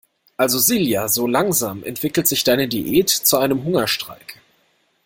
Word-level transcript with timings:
Also 0.35 0.57
Silja, 0.57 1.07
so 1.09 1.27
langsam 1.27 1.83
entwickelt 1.83 2.25
sich 2.27 2.43
deine 2.43 2.67
Diät 2.67 3.07
zu 3.11 3.37
einem 3.37 3.63
Hungerstreik. 3.63 4.41